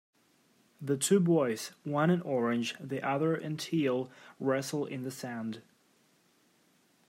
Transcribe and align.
The 0.81 0.97
two 0.97 1.19
boys, 1.19 1.73
one 1.83 2.09
in 2.09 2.21
orange 2.21 2.75
the 2.79 3.03
other 3.07 3.35
in 3.35 3.55
teal, 3.57 4.09
wrestle 4.39 4.87
in 4.87 5.03
the 5.03 5.11
sand. 5.11 5.61